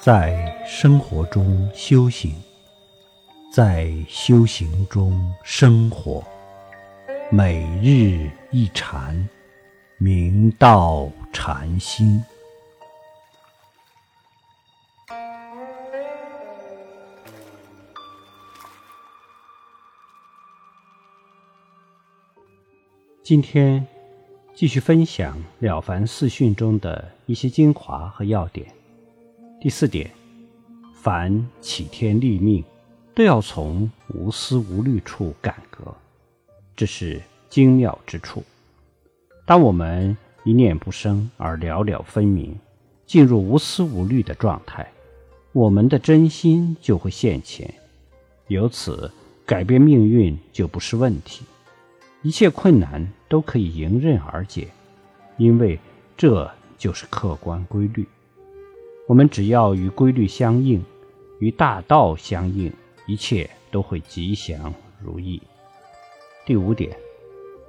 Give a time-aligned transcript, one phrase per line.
[0.00, 2.32] 在生活中修行，
[3.52, 6.24] 在修行中生活，
[7.32, 9.28] 每日一禅，
[9.98, 12.24] 明道禅心。
[23.24, 23.84] 今天
[24.54, 28.77] 继续分享《了凡四训》中的一些精华和要点。
[29.60, 30.08] 第四点，
[30.94, 32.62] 凡起天立命，
[33.12, 35.92] 都要从无思无虑处感革，
[36.76, 38.44] 这是精妙之处。
[39.44, 42.56] 当我们一念不生而了了分明，
[43.04, 44.88] 进入无思无虑的状态，
[45.50, 47.68] 我们的真心就会现前，
[48.46, 49.10] 由此
[49.44, 51.44] 改变命运就不是问题，
[52.22, 54.68] 一切困难都可以迎刃而解，
[55.36, 55.76] 因为
[56.16, 58.06] 这就是客观规律。
[59.08, 60.84] 我们只要与规律相应，
[61.38, 62.70] 与大道相应，
[63.06, 64.70] 一切都会吉祥
[65.00, 65.40] 如意。
[66.44, 66.94] 第五点，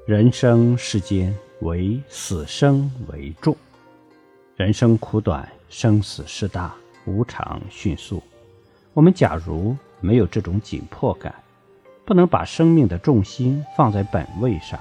[0.06, 3.56] 人生世间唯死生为重。
[4.58, 8.22] 人生苦短，生死事大，无常迅速。
[8.94, 11.34] 我们假如没有这种紧迫感，
[12.04, 14.78] 不能把生命的重心放在本位上，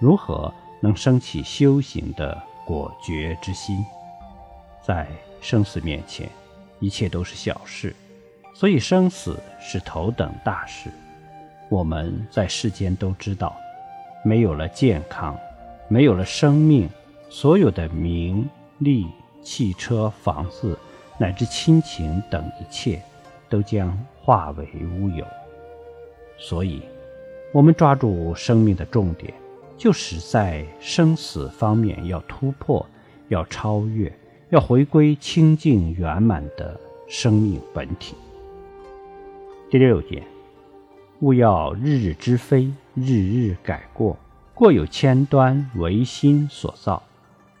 [0.00, 3.84] 如何能升起修行的果决之心？
[4.86, 5.08] 在
[5.40, 6.28] 生死面前，
[6.80, 7.94] 一切都是小事，
[8.54, 10.90] 所以生死是头等大事。
[11.68, 13.56] 我们在世间都知道，
[14.24, 15.38] 没有了健康，
[15.88, 16.88] 没有了生命，
[17.28, 19.06] 所有的名利、
[19.42, 20.78] 汽车、房子，
[21.18, 23.02] 乃至亲情等一切，
[23.48, 24.66] 都将化为
[24.98, 25.26] 乌有。
[26.38, 26.82] 所以，
[27.52, 29.34] 我们抓住生命的重点，
[29.76, 32.86] 就是在生死方面要突破，
[33.28, 34.10] 要超越。
[34.50, 38.14] 要回归清净圆满的生命本体。
[39.70, 40.24] 第六点，
[41.20, 44.16] 勿要日日之非，日日改过。
[44.54, 47.02] 过有千端，唯心所造。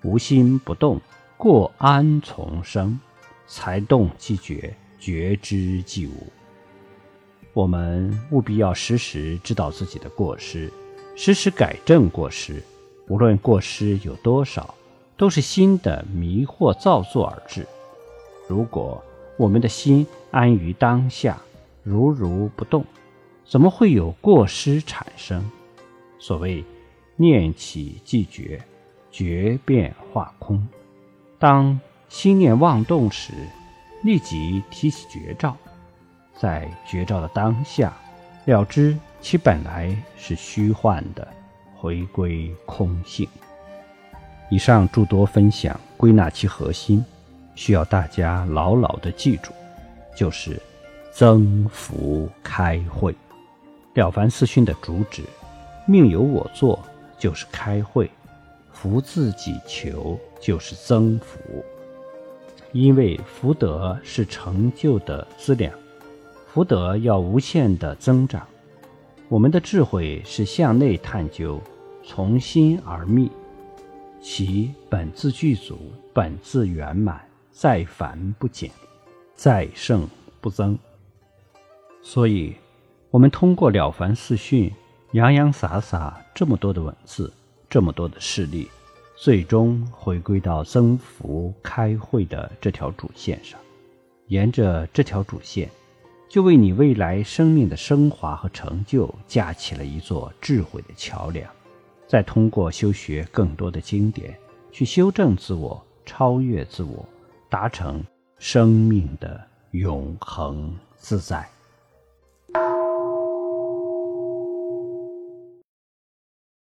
[0.02, 0.98] 无心不动，
[1.36, 2.98] 过安从生？
[3.46, 6.12] 才动即觉，觉知即无。
[7.52, 10.72] 我们务必要时时知道自己的过失，
[11.14, 12.62] 时时改正过失。
[13.08, 14.74] 无论过失有多少。
[15.18, 17.66] 都是心的迷惑造作而至。
[18.48, 19.02] 如果
[19.36, 21.36] 我们的心安于当下，
[21.82, 22.84] 如如不动，
[23.44, 25.44] 怎么会有过失产生？
[26.18, 26.64] 所谓
[27.16, 28.62] 念起即觉，
[29.10, 30.66] 觉变化空。
[31.38, 31.78] 当
[32.08, 33.32] 心念妄动时，
[34.02, 35.56] 立即提起绝照，
[36.36, 37.92] 在绝照的当下，
[38.44, 41.26] 了知其本来是虚幻的，
[41.76, 43.28] 回归空性。
[44.50, 47.04] 以上诸多分享归纳其核心，
[47.54, 49.50] 需要大家牢牢的记住，
[50.16, 50.60] 就是
[51.12, 53.14] 增福开慧。
[53.94, 55.22] 了凡四训的主旨，
[55.86, 56.78] 命由我做，
[57.18, 58.06] 就是开慧；
[58.72, 61.38] 福自己求，就是增福。
[62.72, 65.72] 因为福德是成就的资粮，
[66.46, 68.46] 福德要无限的增长。
[69.28, 71.60] 我们的智慧是向内探究，
[72.02, 73.30] 从心而觅。
[74.20, 75.78] 其本自具足，
[76.12, 77.20] 本自圆满，
[77.50, 78.70] 再凡不减，
[79.34, 80.08] 再胜
[80.40, 80.78] 不增。
[82.02, 82.54] 所以，
[83.10, 84.70] 我们通过《了凡四训》，
[85.12, 87.32] 洋洋洒洒这么多的文字，
[87.70, 88.68] 这么多的事例，
[89.16, 93.58] 最终回归到增福开慧的这条主线上。
[94.26, 95.70] 沿着这条主线，
[96.28, 101.50] 就为你未来生命的升华和成就架起了一座智慧的桥梁。
[102.08, 104.34] 再通过修学更多的经典，
[104.72, 107.06] 去修正自我、超越自我，
[107.50, 108.02] 达成
[108.38, 109.38] 生命的
[109.72, 111.46] 永恒自在。